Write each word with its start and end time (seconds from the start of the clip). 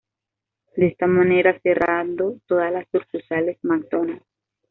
De 0.75 0.87
esta 0.87 1.05
manera, 1.05 1.59
cerrando 1.61 2.39
todas 2.47 2.71
las 2.73 2.87
sucursales 2.91 3.59
McDonald's. 3.61 4.25